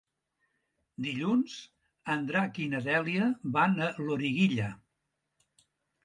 [1.07, 1.57] Dilluns
[2.13, 4.71] en Drac i na Dèlia van a Loriguilla.